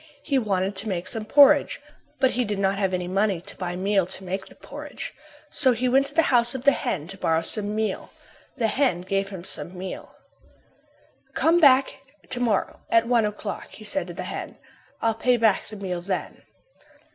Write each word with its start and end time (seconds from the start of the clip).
He 0.23 0.39
wanted 0.39 0.75
to 0.77 0.89
make 0.89 1.07
some 1.07 1.25
porridge, 1.25 1.79
but 2.19 2.31
he 2.31 2.43
did 2.43 2.57
not 2.57 2.73
have 2.75 2.91
any 2.91 3.07
money 3.07 3.39
to 3.41 3.55
buy 3.55 3.75
meal 3.75 4.07
to 4.07 4.23
make 4.23 4.47
the 4.47 4.55
porridge. 4.55 5.13
So 5.51 5.73
he 5.73 5.87
went 5.87 6.07
to 6.07 6.15
the 6.15 6.23
house 6.33 6.55
of 6.55 6.63
the 6.63 6.71
hen 6.71 7.07
to 7.09 7.19
borrow 7.19 7.41
some 7.43 7.75
meal. 7.75 8.09
The 8.57 8.65
hen 8.65 9.01
gave 9.01 9.29
him 9.29 9.43
some 9.43 9.77
meal. 9.77 10.15
"Come 11.35 11.57
to 11.61 11.67
my 11.67 11.81
house 11.81 11.91
to 12.31 12.39
morrow 12.39 12.79
at 12.89 13.05
one 13.07 13.25
o'clock," 13.27 13.73
he 13.75 13.83
said 13.83 14.07
to 14.07 14.13
the 14.13 14.23
hen, 14.23 14.57
"I'll 15.03 15.13
pay 15.13 15.37
back 15.37 15.67
the 15.67 15.75
meal 15.75 16.01
then." 16.01 16.41